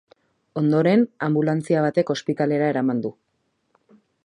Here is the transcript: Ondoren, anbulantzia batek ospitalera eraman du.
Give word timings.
Ondoren, 0.61 1.03
anbulantzia 1.27 1.85
batek 1.87 2.11
ospitalera 2.15 2.73
eraman 2.73 3.07
du. 3.07 3.15